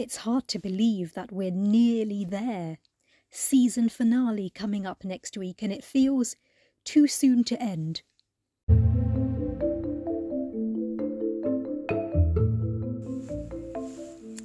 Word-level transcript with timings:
It's 0.00 0.16
hard 0.16 0.48
to 0.48 0.58
believe 0.58 1.12
that 1.12 1.30
we're 1.30 1.50
nearly 1.50 2.24
there. 2.24 2.78
Season 3.30 3.90
finale 3.90 4.48
coming 4.48 4.86
up 4.86 5.04
next 5.04 5.36
week, 5.36 5.60
and 5.60 5.70
it 5.70 5.84
feels 5.84 6.36
too 6.86 7.06
soon 7.06 7.44
to 7.44 7.62
end. 7.62 8.00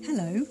Hello, 0.03 0.43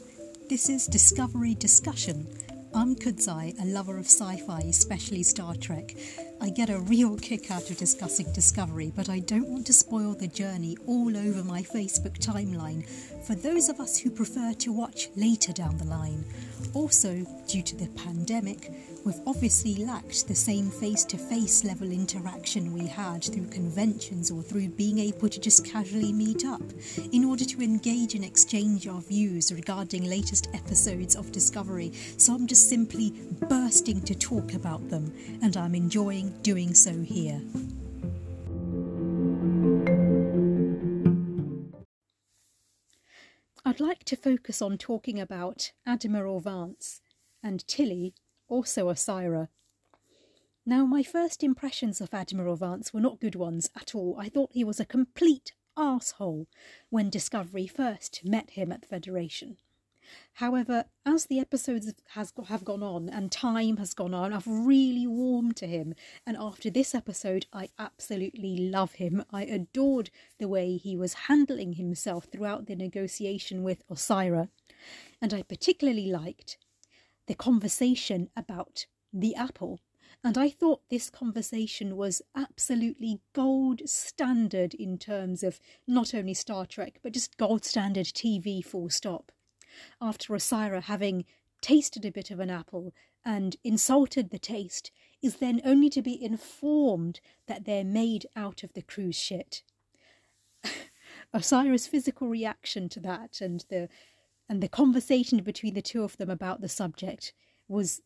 this 0.48 0.70
is 0.70 0.86
Discovery 0.86 1.54
Discussion. 1.54 2.26
Um, 2.74 2.80
I'm 2.80 2.96
Kudzai, 2.96 3.54
a 3.60 3.66
lover 3.66 3.98
of 3.98 4.06
sci 4.06 4.36
fi, 4.46 4.60
especially 4.60 5.22
Star 5.22 5.54
Trek. 5.54 5.94
I 6.40 6.50
get 6.50 6.70
a 6.70 6.80
real 6.80 7.16
kick 7.16 7.50
out 7.50 7.70
of 7.70 7.76
discussing 7.76 8.32
Discovery, 8.32 8.92
but 8.94 9.08
I 9.08 9.20
don't 9.20 9.48
want 9.48 9.66
to 9.66 9.72
spoil 9.72 10.14
the 10.14 10.26
journey 10.26 10.76
all 10.86 11.16
over 11.16 11.44
my 11.44 11.62
Facebook 11.62 12.18
timeline 12.18 12.84
for 13.26 13.34
those 13.34 13.68
of 13.68 13.80
us 13.80 13.98
who 13.98 14.10
prefer 14.10 14.52
to 14.54 14.72
watch 14.72 15.08
later 15.16 15.52
down 15.52 15.78
the 15.78 15.84
line. 15.84 16.24
Also, 16.72 17.26
due 17.46 17.62
to 17.62 17.76
the 17.76 17.88
pandemic, 17.88 18.70
we've 19.04 19.20
obviously 19.26 19.84
lacked 19.84 20.26
the 20.26 20.34
same 20.34 20.70
face 20.70 21.04
to 21.04 21.16
face 21.16 21.64
level 21.64 21.90
interaction 21.90 22.72
we 22.72 22.86
had 22.86 23.22
through 23.22 23.46
conventions 23.48 24.30
or 24.30 24.42
through 24.42 24.68
being 24.68 24.98
able 24.98 25.28
to 25.28 25.40
just 25.40 25.64
casually 25.64 26.12
meet 26.12 26.44
up 26.44 26.62
in 27.12 27.24
order 27.24 27.44
to 27.44 27.62
engage 27.62 28.14
and 28.14 28.24
exchange 28.24 28.88
our 28.88 29.00
views 29.00 29.52
regarding 29.52 30.04
latest 30.04 30.48
episodes 30.54 31.16
of 31.16 31.30
Discovery. 31.32 31.92
So 32.16 32.34
I'm 32.34 32.46
just 32.46 32.68
simply 32.68 33.12
bursting 33.48 34.00
to 34.02 34.14
talk 34.14 34.54
about 34.54 34.88
them, 34.88 35.12
and 35.42 35.56
I'm 35.56 35.74
enjoying 35.74 36.30
doing 36.42 36.74
so 36.74 36.92
here. 37.00 37.40
I'd 43.74 43.80
like 43.80 44.04
to 44.04 44.14
focus 44.14 44.62
on 44.62 44.78
talking 44.78 45.18
about 45.18 45.72
Admiral 45.84 46.38
Vance 46.38 47.00
and 47.42 47.66
Tilly, 47.66 48.14
also 48.46 48.88
a 48.88 48.92
Osyraa. 48.92 49.48
Now, 50.64 50.86
my 50.86 51.02
first 51.02 51.42
impressions 51.42 52.00
of 52.00 52.14
Admiral 52.14 52.54
Vance 52.54 52.94
were 52.94 53.00
not 53.00 53.18
good 53.18 53.34
ones 53.34 53.70
at 53.74 53.92
all. 53.92 54.16
I 54.16 54.28
thought 54.28 54.52
he 54.52 54.62
was 54.62 54.78
a 54.78 54.84
complete 54.84 55.54
asshole 55.76 56.46
when 56.90 57.10
Discovery 57.10 57.66
first 57.66 58.20
met 58.24 58.50
him 58.50 58.70
at 58.70 58.82
the 58.82 58.86
Federation. 58.86 59.56
However, 60.38 60.86
as 61.06 61.26
the 61.26 61.38
episodes 61.38 61.94
has 62.08 62.32
have 62.46 62.64
gone 62.64 62.82
on 62.82 63.08
and 63.08 63.30
time 63.30 63.76
has 63.76 63.94
gone 63.94 64.12
on, 64.12 64.32
I've 64.32 64.48
really 64.48 65.06
warmed 65.06 65.54
to 65.58 65.66
him. 65.68 65.94
And 66.26 66.36
after 66.36 66.70
this 66.70 66.92
episode, 66.92 67.46
I 67.52 67.68
absolutely 67.78 68.56
love 68.56 68.94
him. 68.94 69.24
I 69.32 69.44
adored 69.44 70.10
the 70.40 70.48
way 70.48 70.76
he 70.76 70.96
was 70.96 71.14
handling 71.28 71.74
himself 71.74 72.24
throughout 72.24 72.66
the 72.66 72.74
negotiation 72.74 73.62
with 73.62 73.86
Osyraa, 73.88 74.48
and 75.22 75.32
I 75.32 75.42
particularly 75.42 76.10
liked 76.10 76.58
the 77.28 77.36
conversation 77.36 78.28
about 78.36 78.86
the 79.12 79.36
apple. 79.36 79.78
And 80.24 80.36
I 80.36 80.50
thought 80.50 80.88
this 80.90 81.10
conversation 81.10 81.96
was 81.96 82.22
absolutely 82.34 83.20
gold 83.34 83.88
standard 83.88 84.74
in 84.74 84.98
terms 84.98 85.44
of 85.44 85.60
not 85.86 86.12
only 86.12 86.34
Star 86.34 86.66
Trek, 86.66 86.98
but 87.04 87.12
just 87.12 87.36
gold 87.36 87.64
standard 87.64 88.06
TV 88.06 88.64
full 88.64 88.90
stop 88.90 89.30
after 90.00 90.34
Osyraa 90.34 90.82
having 90.82 91.24
tasted 91.60 92.04
a 92.04 92.12
bit 92.12 92.30
of 92.30 92.40
an 92.40 92.50
apple 92.50 92.92
and 93.24 93.56
insulted 93.64 94.30
the 94.30 94.38
taste, 94.38 94.90
is 95.22 95.36
then 95.36 95.60
only 95.64 95.88
to 95.88 96.02
be 96.02 96.22
informed 96.22 97.20
that 97.46 97.64
they're 97.64 97.84
made 97.84 98.26
out 98.36 98.62
of 98.62 98.72
the 98.74 98.82
crew's 98.82 99.16
shit. 99.16 99.62
Osyraa's 101.34 101.86
physical 101.86 102.28
reaction 102.28 102.88
to 102.90 103.00
that 103.00 103.40
and 103.40 103.64
the 103.70 103.88
and 104.48 104.62
the 104.62 104.68
conversation 104.68 105.42
between 105.42 105.72
the 105.72 105.80
two 105.80 106.02
of 106.02 106.18
them 106.18 106.28
about 106.28 106.60
the 106.60 106.68
subject 106.68 107.32
was 107.66 108.02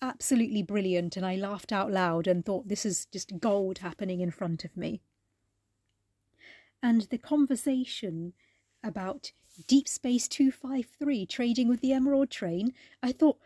absolutely 0.00 0.62
brilliant 0.62 1.16
and 1.16 1.26
I 1.26 1.36
laughed 1.36 1.72
out 1.72 1.90
loud 1.90 2.26
and 2.26 2.44
thought 2.44 2.68
this 2.68 2.86
is 2.86 3.06
just 3.06 3.38
gold 3.38 3.78
happening 3.78 4.20
in 4.20 4.30
front 4.30 4.64
of 4.64 4.76
me. 4.76 5.02
And 6.82 7.02
the 7.02 7.18
conversation 7.18 8.32
about 8.82 9.32
Deep 9.66 9.88
Space 9.88 10.28
253 10.28 11.26
trading 11.26 11.68
with 11.68 11.80
the 11.80 11.92
Emerald 11.92 12.30
Chain, 12.30 12.72
I 13.02 13.12
thought, 13.12 13.38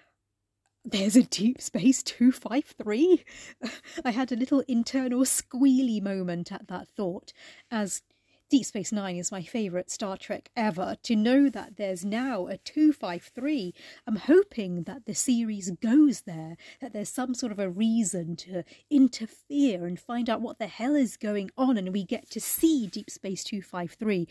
there's 0.85 1.17
a 1.17 1.23
Deep 1.23 1.61
Space 1.61 2.03
253? 2.03 3.25
I 4.05 4.11
had 4.11 4.33
a 4.33 4.37
little 4.37 4.61
internal 4.69 5.21
squealy 5.21 6.01
moment 6.01 6.51
at 6.51 6.69
that 6.69 6.89
thought, 6.89 7.33
as 7.71 8.03
Deep 8.51 8.65
Space 8.65 8.93
Nine 8.93 9.17
is 9.17 9.31
my 9.31 9.43
favourite 9.43 9.91
Star 9.91 10.17
Trek 10.17 10.51
ever. 10.57 10.97
To 11.03 11.15
know 11.15 11.51
that 11.51 11.77
there's 11.77 12.07
now 12.07 12.47
a 12.47 12.57
253, 12.57 13.75
I'm 14.07 14.17
hoping 14.17 14.85
that 14.85 15.05
the 15.05 15.15
series 15.15 15.71
goes 15.83 16.23
there, 16.23 16.57
that 16.81 16.95
there's 16.95 17.11
some 17.11 17.35
sort 17.35 17.53
of 17.53 17.59
a 17.59 17.69
reason 17.69 18.37
to 18.37 18.65
interfere 18.89 19.85
and 19.85 20.01
find 20.01 20.31
out 20.31 20.41
what 20.41 20.59
the 20.59 20.67
hell 20.67 20.95
is 20.95 21.19
going 21.19 21.51
on, 21.59 21.77
and 21.77 21.93
we 21.93 22.05
get 22.05 22.31
to 22.31 22.41
see 22.41 22.87
Deep 22.87 23.11
Space 23.11 23.45
253 23.45 24.27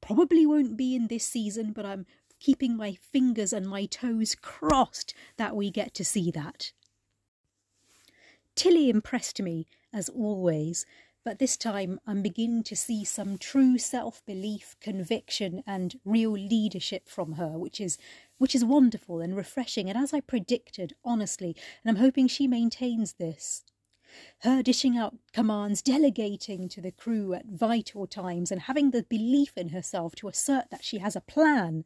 probably 0.00 0.46
won't 0.46 0.76
be 0.76 0.94
in 0.94 1.06
this 1.08 1.24
season, 1.24 1.72
but 1.72 1.86
I'm 1.86 2.06
keeping 2.38 2.76
my 2.76 2.94
fingers 2.94 3.52
and 3.52 3.66
my 3.66 3.86
toes 3.86 4.34
crossed 4.34 5.14
that 5.36 5.56
we 5.56 5.70
get 5.70 5.94
to 5.94 6.04
see 6.04 6.30
that. 6.30 6.72
Tilly 8.54 8.88
impressed 8.88 9.40
me, 9.40 9.66
as 9.92 10.08
always, 10.08 10.86
but 11.24 11.38
this 11.40 11.56
time 11.56 11.98
I'm 12.06 12.22
beginning 12.22 12.62
to 12.64 12.76
see 12.76 13.04
some 13.04 13.36
true 13.36 13.78
self 13.78 14.24
belief, 14.24 14.76
conviction, 14.80 15.62
and 15.66 15.98
real 16.04 16.30
leadership 16.30 17.08
from 17.08 17.32
her, 17.32 17.58
which 17.58 17.80
is 17.80 17.98
which 18.38 18.54
is 18.54 18.64
wonderful 18.64 19.20
and 19.20 19.36
refreshing, 19.36 19.88
and 19.90 19.98
as 19.98 20.14
I 20.14 20.20
predicted, 20.20 20.94
honestly, 21.04 21.56
and 21.82 21.90
I'm 21.90 22.02
hoping 22.02 22.28
she 22.28 22.46
maintains 22.46 23.14
this 23.14 23.64
her 24.40 24.62
dishing 24.62 24.96
out 24.96 25.16
commands, 25.32 25.82
delegating 25.82 26.68
to 26.68 26.80
the 26.80 26.92
crew 26.92 27.34
at 27.34 27.46
vital 27.46 28.06
times, 28.06 28.50
and 28.50 28.62
having 28.62 28.90
the 28.90 29.02
belief 29.02 29.56
in 29.56 29.70
herself 29.70 30.14
to 30.16 30.28
assert 30.28 30.70
that 30.70 30.84
she 30.84 30.98
has 30.98 31.16
a 31.16 31.20
plan. 31.20 31.84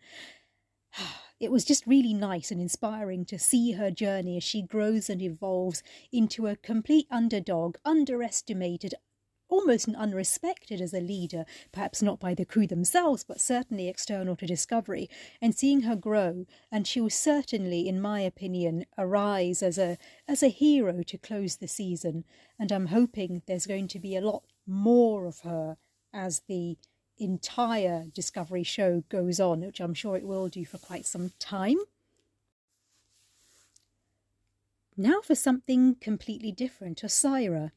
It 1.40 1.50
was 1.50 1.64
just 1.64 1.86
really 1.86 2.12
nice 2.12 2.50
and 2.50 2.60
inspiring 2.60 3.24
to 3.24 3.38
see 3.38 3.72
her 3.72 3.90
journey 3.90 4.36
as 4.36 4.44
she 4.44 4.60
grows 4.60 5.08
and 5.08 5.22
evolves 5.22 5.82
into 6.12 6.46
a 6.46 6.56
complete 6.56 7.06
underdog, 7.10 7.78
underestimated, 7.82 8.94
almost 9.50 9.88
unrespected 9.88 10.80
as 10.80 10.94
a 10.94 11.00
leader, 11.00 11.44
perhaps 11.72 12.00
not 12.00 12.18
by 12.18 12.34
the 12.34 12.44
crew 12.44 12.66
themselves, 12.66 13.24
but 13.24 13.40
certainly 13.40 13.88
external 13.88 14.36
to 14.36 14.46
Discovery, 14.46 15.10
and 15.42 15.54
seeing 15.54 15.82
her 15.82 15.96
grow, 15.96 16.46
and 16.72 16.86
she 16.86 17.00
will 17.00 17.10
certainly, 17.10 17.86
in 17.88 18.00
my 18.00 18.20
opinion, 18.20 18.86
arise 18.96 19.62
as 19.62 19.76
a 19.76 19.98
as 20.26 20.42
a 20.42 20.48
hero 20.48 21.02
to 21.02 21.18
close 21.18 21.56
the 21.56 21.68
season. 21.68 22.24
And 22.58 22.72
I'm 22.72 22.86
hoping 22.86 23.42
there's 23.46 23.66
going 23.66 23.88
to 23.88 23.98
be 23.98 24.16
a 24.16 24.20
lot 24.20 24.44
more 24.66 25.26
of 25.26 25.40
her 25.40 25.76
as 26.12 26.42
the 26.48 26.78
entire 27.18 28.06
Discovery 28.14 28.62
show 28.62 29.04
goes 29.08 29.38
on, 29.38 29.60
which 29.60 29.80
I'm 29.80 29.94
sure 29.94 30.16
it 30.16 30.26
will 30.26 30.48
do 30.48 30.64
for 30.64 30.78
quite 30.78 31.06
some 31.06 31.32
time. 31.38 31.76
Now 34.96 35.20
for 35.22 35.34
something 35.34 35.94
completely 35.94 36.52
different, 36.52 37.02
Osyraa. 37.02 37.70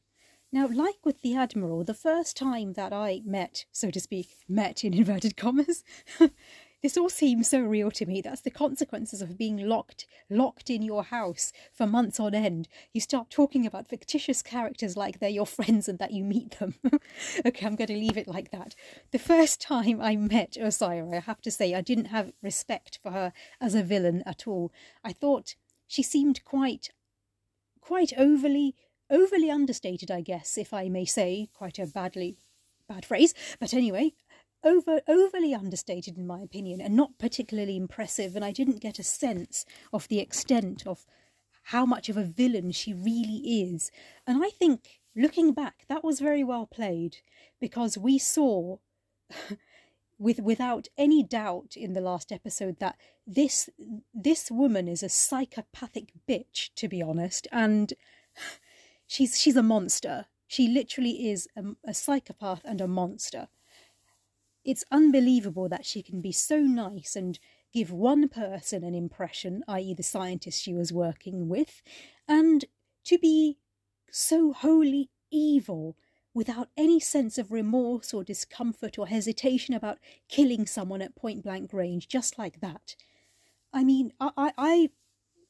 Now, 0.54 0.68
like 0.72 1.04
with 1.04 1.22
the 1.22 1.34
Admiral, 1.34 1.82
the 1.82 1.94
first 1.94 2.36
time 2.36 2.74
that 2.74 2.92
I 2.92 3.22
met, 3.24 3.64
so 3.72 3.90
to 3.90 3.98
speak, 3.98 4.36
met 4.48 4.84
in 4.84 4.94
inverted 4.94 5.36
commas, 5.36 5.82
this 6.80 6.96
all 6.96 7.08
seems 7.08 7.48
so 7.48 7.58
real 7.58 7.90
to 7.90 8.06
me. 8.06 8.20
That's 8.20 8.42
the 8.42 8.52
consequences 8.52 9.20
of 9.20 9.36
being 9.36 9.56
locked, 9.56 10.06
locked 10.30 10.70
in 10.70 10.82
your 10.82 11.02
house 11.02 11.52
for 11.72 11.88
months 11.88 12.20
on 12.20 12.36
end. 12.36 12.68
You 12.92 13.00
start 13.00 13.30
talking 13.30 13.66
about 13.66 13.88
fictitious 13.88 14.42
characters 14.42 14.96
like 14.96 15.18
they're 15.18 15.28
your 15.28 15.44
friends 15.58 15.88
and 15.88 15.98
that 15.98 16.12
you 16.12 16.22
meet 16.22 16.60
them. 16.60 16.76
okay, 17.44 17.66
I'm 17.66 17.74
going 17.74 17.88
to 17.88 17.94
leave 17.94 18.16
it 18.16 18.28
like 18.28 18.52
that. 18.52 18.76
The 19.10 19.18
first 19.18 19.60
time 19.60 20.00
I 20.00 20.14
met 20.14 20.52
Osyraa, 20.52 21.16
I 21.16 21.20
have 21.22 21.40
to 21.40 21.50
say, 21.50 21.74
I 21.74 21.80
didn't 21.80 22.14
have 22.14 22.32
respect 22.42 23.00
for 23.02 23.10
her 23.10 23.32
as 23.60 23.74
a 23.74 23.82
villain 23.82 24.22
at 24.24 24.46
all. 24.46 24.70
I 25.02 25.14
thought 25.14 25.56
she 25.88 26.04
seemed 26.04 26.44
quite, 26.44 26.90
quite 27.80 28.12
overly 28.16 28.76
overly 29.14 29.50
understated, 29.50 30.10
I 30.10 30.20
guess, 30.20 30.58
if 30.58 30.74
I 30.74 30.88
may 30.88 31.04
say, 31.04 31.48
quite 31.54 31.78
a 31.78 31.86
badly 31.86 32.36
bad 32.88 33.04
phrase, 33.04 33.32
but 33.58 33.72
anyway, 33.72 34.12
over 34.62 35.00
overly 35.06 35.54
understated 35.54 36.16
in 36.16 36.26
my 36.26 36.40
opinion, 36.40 36.80
and 36.80 36.96
not 36.96 37.18
particularly 37.18 37.76
impressive. 37.76 38.34
And 38.34 38.44
I 38.44 38.50
didn't 38.50 38.80
get 38.80 38.98
a 38.98 39.04
sense 39.04 39.64
of 39.92 40.08
the 40.08 40.18
extent 40.18 40.86
of 40.86 41.06
how 41.64 41.86
much 41.86 42.08
of 42.08 42.16
a 42.16 42.24
villain 42.24 42.72
she 42.72 42.92
really 42.92 43.70
is. 43.70 43.90
And 44.26 44.44
I 44.44 44.50
think, 44.50 45.00
looking 45.14 45.52
back, 45.52 45.84
that 45.88 46.04
was 46.04 46.20
very 46.20 46.44
well 46.44 46.66
played 46.66 47.18
because 47.60 47.96
we 47.96 48.18
saw. 48.18 48.78
with 50.16 50.38
without 50.38 50.86
any 50.96 51.24
doubt 51.24 51.76
in 51.76 51.92
the 51.92 52.00
last 52.00 52.30
episode 52.30 52.78
that 52.78 52.96
this 53.26 53.68
this 54.14 54.48
woman 54.48 54.86
is 54.86 55.02
a 55.02 55.08
psychopathic 55.08 56.12
bitch 56.28 56.70
to 56.76 56.86
be 56.86 57.02
honest 57.02 57.48
and 57.50 57.94
she's 59.06 59.38
she's 59.38 59.56
a 59.56 59.62
monster. 59.62 60.26
She 60.46 60.68
literally 60.68 61.30
is 61.30 61.48
a, 61.56 61.62
a 61.84 61.94
psychopath 61.94 62.62
and 62.64 62.80
a 62.80 62.88
monster. 62.88 63.48
It's 64.64 64.84
unbelievable 64.90 65.68
that 65.68 65.84
she 65.84 66.02
can 66.02 66.20
be 66.20 66.32
so 66.32 66.58
nice 66.60 67.16
and 67.16 67.38
give 67.72 67.90
one 67.90 68.28
person 68.28 68.84
an 68.84 68.94
impression, 68.94 69.62
i.e., 69.68 69.94
the 69.94 70.02
scientist 70.02 70.62
she 70.62 70.72
was 70.72 70.92
working 70.92 71.48
with, 71.48 71.82
and 72.28 72.64
to 73.04 73.18
be 73.18 73.58
so 74.10 74.52
wholly 74.52 75.10
evil 75.30 75.96
without 76.32 76.68
any 76.76 76.98
sense 76.98 77.36
of 77.36 77.52
remorse 77.52 78.14
or 78.14 78.24
discomfort 78.24 78.98
or 78.98 79.06
hesitation 79.06 79.74
about 79.74 79.98
killing 80.28 80.66
someone 80.66 81.02
at 81.02 81.16
point 81.16 81.42
blank 81.42 81.72
range, 81.72 82.08
just 82.08 82.38
like 82.38 82.60
that. 82.60 82.96
I 83.72 83.84
mean, 83.84 84.12
I, 84.20 84.30
I, 84.36 84.52
I 84.56 84.90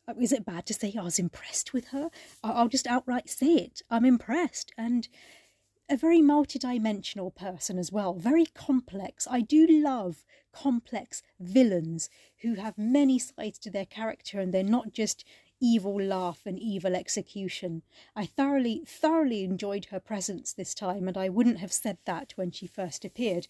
Uh, 0.06 0.14
is 0.20 0.32
it 0.32 0.44
bad 0.44 0.66
to 0.66 0.74
say 0.74 0.92
oh, 0.96 1.00
I 1.00 1.04
was 1.04 1.18
impressed 1.18 1.72
with 1.72 1.88
her? 1.88 2.10
I'll 2.42 2.68
just 2.68 2.86
outright 2.86 3.28
say 3.28 3.54
it. 3.54 3.82
I'm 3.90 4.04
impressed. 4.04 4.72
And 4.76 5.08
a 5.88 5.96
very 5.96 6.20
multidimensional 6.20 7.34
person 7.34 7.78
as 7.78 7.92
well, 7.92 8.14
very 8.14 8.46
complex. 8.46 9.26
I 9.30 9.40
do 9.40 9.66
love 9.66 10.24
complex 10.52 11.22
villains 11.38 12.08
who 12.42 12.54
have 12.54 12.78
many 12.78 13.18
sides 13.18 13.58
to 13.60 13.70
their 13.70 13.84
character 13.84 14.40
and 14.40 14.52
they're 14.52 14.62
not 14.62 14.92
just 14.92 15.24
evil 15.60 16.00
laugh 16.00 16.42
and 16.46 16.58
evil 16.58 16.94
execution. 16.94 17.82
I 18.14 18.26
thoroughly, 18.26 18.82
thoroughly 18.86 19.44
enjoyed 19.44 19.86
her 19.86 20.00
presence 20.00 20.52
this 20.52 20.74
time, 20.74 21.08
and 21.08 21.16
I 21.16 21.28
wouldn't 21.28 21.58
have 21.58 21.72
said 21.72 21.98
that 22.04 22.32
when 22.36 22.50
she 22.50 22.66
first 22.66 23.04
appeared. 23.04 23.46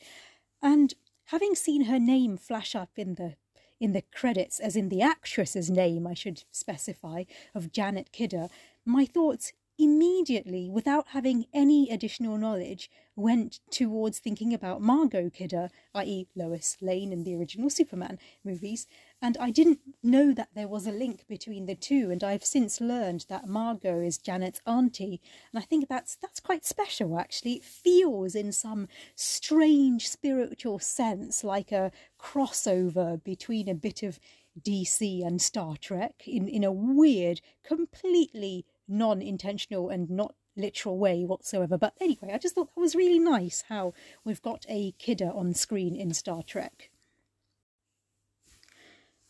And 0.62 0.94
having 1.26 1.54
seen 1.54 1.86
her 1.86 1.98
name 1.98 2.36
flash 2.36 2.74
up 2.74 2.90
in 2.96 3.14
the 3.16 3.34
in 3.80 3.92
the 3.92 4.02
credits, 4.14 4.60
as 4.60 4.76
in 4.76 4.88
the 4.88 5.02
actress's 5.02 5.70
name, 5.70 6.06
I 6.06 6.14
should 6.14 6.44
specify, 6.50 7.24
of 7.54 7.72
Janet 7.72 8.12
Kidder, 8.12 8.48
my 8.84 9.04
thoughts 9.04 9.52
immediately, 9.78 10.70
without 10.70 11.08
having 11.08 11.46
any 11.52 11.90
additional 11.90 12.38
knowledge, 12.38 12.90
went 13.16 13.58
towards 13.70 14.18
thinking 14.18 14.54
about 14.54 14.80
Margot 14.80 15.30
Kidder, 15.30 15.68
i.e., 15.94 16.28
Lois 16.36 16.76
Lane 16.80 17.12
in 17.12 17.24
the 17.24 17.34
original 17.34 17.70
Superman 17.70 18.18
movies, 18.44 18.86
and 19.24 19.38
I 19.38 19.50
didn't 19.50 19.80
know 20.02 20.34
that 20.34 20.50
there 20.54 20.68
was 20.68 20.86
a 20.86 20.92
link 20.92 21.26
between 21.26 21.64
the 21.64 21.74
two, 21.74 22.10
and 22.10 22.22
I've 22.22 22.44
since 22.44 22.78
learned 22.78 23.24
that 23.30 23.48
Margot 23.48 24.00
is 24.00 24.18
Janet's 24.18 24.60
auntie, 24.66 25.18
and 25.50 25.62
I 25.62 25.64
think 25.64 25.88
that's 25.88 26.14
that's 26.14 26.40
quite 26.40 26.66
special 26.66 27.18
actually. 27.18 27.54
It 27.54 27.64
feels 27.64 28.34
in 28.34 28.52
some 28.52 28.86
strange 29.14 30.10
spiritual 30.10 30.78
sense 30.78 31.42
like 31.42 31.72
a 31.72 31.90
crossover 32.20 33.24
between 33.24 33.66
a 33.66 33.74
bit 33.74 34.02
of 34.02 34.20
DC 34.60 35.26
and 35.26 35.40
Star 35.40 35.78
Trek 35.78 36.24
in, 36.26 36.46
in 36.46 36.62
a 36.62 36.70
weird, 36.70 37.40
completely 37.62 38.66
non 38.86 39.22
intentional 39.22 39.88
and 39.88 40.10
not 40.10 40.34
literal 40.54 40.98
way 40.98 41.24
whatsoever. 41.24 41.78
But 41.78 41.94
anyway, 41.98 42.32
I 42.34 42.36
just 42.36 42.56
thought 42.56 42.74
that 42.74 42.80
was 42.80 42.94
really 42.94 43.20
nice 43.20 43.64
how 43.70 43.94
we've 44.22 44.42
got 44.42 44.66
a 44.68 44.92
kidder 44.98 45.32
on 45.34 45.54
screen 45.54 45.96
in 45.96 46.12
Star 46.12 46.42
Trek. 46.42 46.90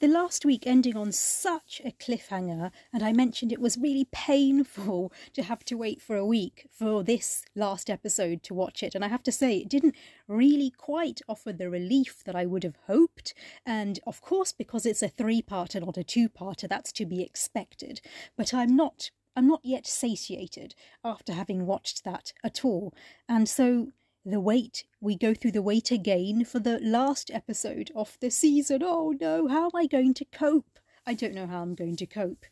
The 0.00 0.08
last 0.08 0.44
week 0.44 0.66
ending 0.66 0.96
on 0.96 1.12
such 1.12 1.80
a 1.84 1.92
cliffhanger, 1.92 2.72
and 2.92 3.02
I 3.02 3.12
mentioned 3.12 3.52
it 3.52 3.60
was 3.60 3.78
really 3.78 4.08
painful 4.10 5.12
to 5.34 5.42
have 5.44 5.64
to 5.66 5.76
wait 5.76 6.02
for 6.02 6.16
a 6.16 6.26
week 6.26 6.68
for 6.72 7.04
this 7.04 7.44
last 7.54 7.88
episode 7.88 8.42
to 8.42 8.54
watch 8.54 8.82
it. 8.82 8.96
And 8.96 9.04
I 9.04 9.08
have 9.08 9.22
to 9.22 9.32
say, 9.32 9.58
it 9.58 9.68
didn't 9.68 9.94
really 10.26 10.70
quite 10.70 11.20
offer 11.28 11.52
the 11.52 11.70
relief 11.70 12.24
that 12.24 12.34
I 12.34 12.44
would 12.44 12.64
have 12.64 12.78
hoped. 12.88 13.34
And 13.64 14.00
of 14.04 14.20
course, 14.20 14.50
because 14.50 14.84
it's 14.84 15.02
a 15.02 15.08
three 15.08 15.42
parter, 15.42 15.80
not 15.80 15.96
a 15.96 16.04
two 16.04 16.28
parter, 16.28 16.68
that's 16.68 16.92
to 16.92 17.06
be 17.06 17.22
expected. 17.22 18.00
But 18.36 18.52
I'm 18.52 18.74
not 18.74 19.10
I'm 19.36 19.48
not 19.48 19.64
yet 19.64 19.86
satiated 19.86 20.74
after 21.02 21.32
having 21.32 21.66
watched 21.66 22.04
that 22.04 22.32
at 22.44 22.64
all. 22.64 22.94
And 23.28 23.48
so 23.48 23.88
the 24.24 24.40
wait, 24.40 24.84
we 25.00 25.16
go 25.16 25.34
through 25.34 25.52
the 25.52 25.62
wait 25.62 25.90
again 25.90 26.44
for 26.44 26.58
the 26.58 26.78
last 26.80 27.30
episode 27.32 27.90
of 27.94 28.16
the 28.20 28.30
season. 28.30 28.82
Oh 28.82 29.14
no, 29.20 29.48
how 29.48 29.64
am 29.66 29.70
I 29.74 29.86
going 29.86 30.14
to 30.14 30.24
cope? 30.24 30.78
I 31.06 31.14
don't 31.14 31.34
know 31.34 31.46
how 31.46 31.60
I'm 31.60 31.74
going 31.74 31.96
to 31.96 32.06
cope. 32.06 32.46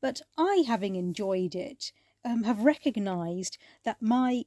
But 0.00 0.22
I, 0.38 0.64
having 0.66 0.96
enjoyed 0.96 1.54
it, 1.54 1.92
um, 2.24 2.44
have 2.44 2.60
recognised 2.60 3.58
that 3.84 4.00
my 4.00 4.44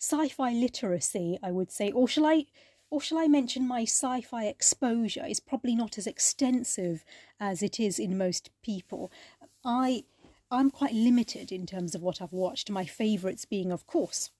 sci-fi 0.00 0.52
literacy, 0.52 1.38
I 1.42 1.50
would 1.50 1.70
say, 1.70 1.90
or 1.90 2.06
shall 2.06 2.26
I 2.26 2.46
or 2.90 3.00
shall 3.00 3.18
I 3.18 3.26
mention 3.26 3.66
my 3.66 3.82
sci 3.82 4.20
fi 4.20 4.44
exposure 4.44 5.24
is 5.26 5.40
probably 5.40 5.74
not 5.74 5.96
as 5.96 6.06
extensive 6.06 7.04
as 7.40 7.62
it 7.62 7.80
is 7.80 7.98
in 7.98 8.18
most 8.18 8.50
people. 8.62 9.10
I 9.64 10.04
I'm 10.50 10.70
quite 10.70 10.92
limited 10.92 11.50
in 11.50 11.66
terms 11.66 11.94
of 11.94 12.02
what 12.02 12.20
I've 12.20 12.32
watched. 12.32 12.70
My 12.70 12.84
favourites 12.84 13.46
being, 13.46 13.72
of 13.72 13.86
course, 13.86 14.30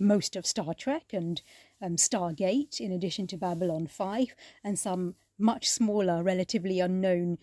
most 0.00 0.34
of 0.34 0.46
Star 0.46 0.74
Trek 0.74 1.12
and 1.12 1.42
um, 1.80 1.96
Stargate, 1.96 2.80
in 2.80 2.92
addition 2.92 3.26
to 3.28 3.36
Babylon 3.36 3.86
5, 3.86 4.34
and 4.64 4.78
some 4.78 5.14
much 5.38 5.68
smaller, 5.68 6.22
relatively 6.22 6.80
unknown 6.80 7.38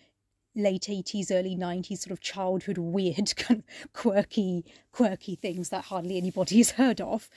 late 0.54 0.86
80s, 0.88 1.30
early 1.30 1.56
90s 1.56 1.98
sort 1.98 2.12
of 2.12 2.20
childhood 2.20 2.78
weird, 2.78 3.34
kind 3.36 3.60
of 3.60 3.92
quirky, 3.92 4.64
quirky 4.92 5.36
things 5.36 5.68
that 5.70 5.86
hardly 5.86 6.16
anybody 6.16 6.58
has 6.58 6.70
heard 6.72 7.00
of. 7.00 7.28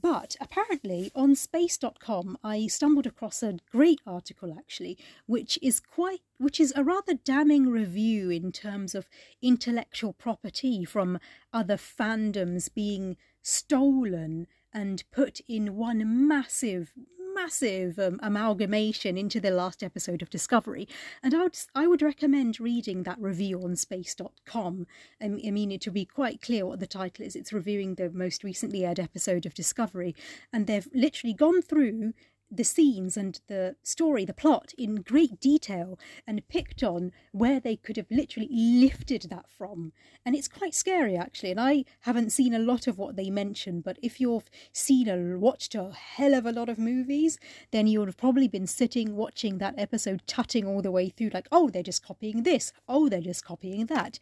But 0.00 0.36
apparently 0.40 1.10
on 1.14 1.34
space.com 1.34 2.38
I 2.44 2.68
stumbled 2.68 3.06
across 3.06 3.42
a 3.42 3.58
great 3.72 4.00
article 4.06 4.54
actually 4.56 4.96
which 5.26 5.58
is 5.60 5.80
quite 5.80 6.20
which 6.38 6.60
is 6.60 6.72
a 6.76 6.84
rather 6.84 7.14
damning 7.14 7.68
review 7.68 8.30
in 8.30 8.52
terms 8.52 8.94
of 8.94 9.08
intellectual 9.42 10.12
property 10.12 10.84
from 10.84 11.18
other 11.52 11.76
fandoms 11.76 12.72
being 12.72 13.16
stolen 13.48 14.46
and 14.72 15.02
put 15.10 15.40
in 15.48 15.76
one 15.76 16.28
massive 16.28 16.92
massive 17.34 18.00
um, 18.00 18.18
amalgamation 18.20 19.16
into 19.16 19.38
the 19.38 19.50
last 19.50 19.84
episode 19.84 20.22
of 20.22 20.30
Discovery. 20.30 20.88
And 21.22 21.34
I 21.34 21.44
would, 21.44 21.58
I 21.72 21.86
would 21.86 22.02
recommend 22.02 22.58
reading 22.58 23.04
that 23.04 23.20
review 23.20 23.62
on 23.62 23.76
space.com. 23.76 24.86
Um, 25.22 25.40
I 25.46 25.50
mean, 25.52 25.70
it 25.70 25.80
to 25.82 25.92
be 25.92 26.04
quite 26.04 26.42
clear 26.42 26.66
what 26.66 26.80
the 26.80 26.86
title 26.88 27.24
is. 27.24 27.36
It's 27.36 27.52
reviewing 27.52 27.94
the 27.94 28.10
most 28.10 28.42
recently 28.42 28.84
aired 28.84 28.98
episode 28.98 29.46
of 29.46 29.54
Discovery. 29.54 30.16
And 30.52 30.66
they've 30.66 30.88
literally 30.92 31.34
gone 31.34 31.62
through 31.62 32.12
the 32.50 32.64
scenes 32.64 33.16
and 33.16 33.40
the 33.48 33.76
story, 33.82 34.24
the 34.24 34.32
plot 34.32 34.72
in 34.78 34.96
great 34.96 35.40
detail 35.40 35.98
and 36.26 36.46
picked 36.48 36.82
on 36.82 37.12
where 37.32 37.60
they 37.60 37.76
could 37.76 37.96
have 37.96 38.10
literally 38.10 38.48
lifted 38.50 39.26
that 39.30 39.50
from. 39.50 39.92
And 40.24 40.34
it's 40.34 40.48
quite 40.48 40.74
scary 40.74 41.16
actually. 41.16 41.50
And 41.50 41.60
I 41.60 41.84
haven't 42.00 42.30
seen 42.30 42.54
a 42.54 42.58
lot 42.58 42.86
of 42.86 42.98
what 42.98 43.16
they 43.16 43.30
mention, 43.30 43.80
but 43.80 43.98
if 44.02 44.20
you've 44.20 44.50
seen 44.72 45.08
or 45.08 45.38
watched 45.38 45.74
a 45.74 45.90
hell 45.92 46.34
of 46.34 46.46
a 46.46 46.52
lot 46.52 46.68
of 46.68 46.78
movies, 46.78 47.38
then 47.70 47.86
you 47.86 47.98
would 47.98 48.08
have 48.08 48.16
probably 48.16 48.48
been 48.48 48.66
sitting 48.66 49.16
watching 49.16 49.58
that 49.58 49.74
episode, 49.78 50.22
tutting 50.26 50.66
all 50.66 50.82
the 50.82 50.90
way 50.90 51.08
through, 51.08 51.30
like, 51.34 51.48
oh, 51.52 51.68
they're 51.68 51.82
just 51.82 52.04
copying 52.04 52.42
this, 52.42 52.72
oh, 52.88 53.08
they're 53.08 53.20
just 53.20 53.44
copying 53.44 53.86
that. 53.86 54.18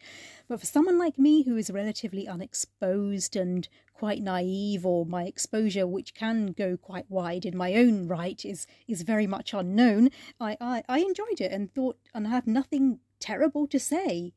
But 0.47 0.59
for 0.59 0.65
someone 0.65 0.97
like 0.97 1.17
me 1.17 1.43
who 1.43 1.57
is 1.57 1.71
relatively 1.71 2.27
unexposed 2.27 3.35
and 3.35 3.67
quite 3.97 4.21
naive 4.21 4.85
or 4.85 5.05
my 5.05 5.23
exposure 5.23 5.87
which 5.87 6.13
can 6.13 6.47
go 6.51 6.77
quite 6.77 7.09
wide 7.09 7.45
in 7.45 7.57
my 7.57 7.73
own 7.73 8.07
right 8.07 8.45
is 8.45 8.67
is 8.87 9.01
very 9.01 9.27
much 9.27 9.53
unknown. 9.53 10.09
I 10.39 10.55
i, 10.61 10.83
I 10.87 10.99
enjoyed 10.99 11.41
it 11.41 11.51
and 11.51 11.73
thought 11.73 11.97
and 12.13 12.27
have 12.27 12.45
nothing 12.45 12.99
terrible 13.19 13.65
to 13.67 13.79
say 13.79 14.33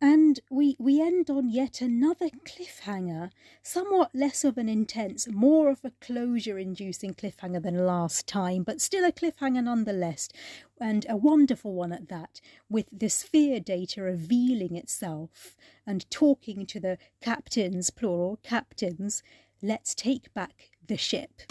and 0.00 0.38
we, 0.48 0.76
we 0.78 1.00
end 1.00 1.28
on 1.28 1.48
yet 1.50 1.80
another 1.80 2.28
cliffhanger, 2.46 3.30
somewhat 3.62 4.14
less 4.14 4.44
of 4.44 4.56
an 4.56 4.68
intense, 4.68 5.26
more 5.28 5.70
of 5.70 5.84
a 5.84 5.92
closure 6.00 6.58
inducing 6.58 7.14
cliffhanger 7.14 7.60
than 7.62 7.84
last 7.84 8.26
time, 8.28 8.62
but 8.62 8.80
still 8.80 9.04
a 9.04 9.10
cliffhanger 9.10 9.62
nonetheless, 9.64 10.28
and 10.80 11.04
a 11.08 11.16
wonderful 11.16 11.74
one 11.74 11.92
at 11.92 12.08
that, 12.08 12.40
with 12.70 12.86
the 12.92 13.08
sphere 13.08 13.58
data 13.58 14.00
revealing 14.00 14.76
itself 14.76 15.56
and 15.84 16.08
talking 16.10 16.64
to 16.66 16.78
the 16.78 16.98
captains, 17.20 17.90
plural, 17.90 18.38
captains, 18.44 19.22
let's 19.60 19.94
take 19.96 20.32
back 20.32 20.70
the 20.86 20.96
ship. 20.96 21.42